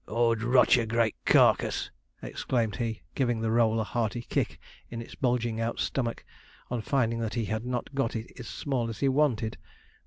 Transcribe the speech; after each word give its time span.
''Ord 0.07 0.39
rot 0.41 0.77
your 0.77 0.87
great 0.87 1.13
carcass!' 1.25 1.91
exclaimed 2.23 2.77
he, 2.77 3.03
giving 3.13 3.39
the 3.39 3.51
roll 3.51 3.79
a 3.79 3.83
hearty 3.83 4.23
kick 4.23 4.59
in 4.89 4.99
its 4.99 5.13
bulging 5.13 5.61
out 5.61 5.77
stomach, 5.79 6.25
on 6.71 6.81
finding 6.81 7.19
that 7.19 7.35
he 7.35 7.45
had 7.45 7.67
not 7.67 7.93
got 7.93 8.15
it 8.15 8.31
as 8.39 8.47
small 8.47 8.89
as 8.89 9.01
he 9.01 9.07
wanted. 9.07 9.59